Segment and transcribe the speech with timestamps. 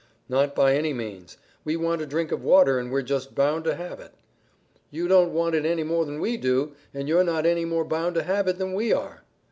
[0.27, 1.37] "Not by any means.
[1.63, 4.15] We want a drink of water, and we're just bound to have it."
[4.89, 8.15] "You don't want it any more than we do, and you're not any more bound
[8.15, 9.21] to have it than we are."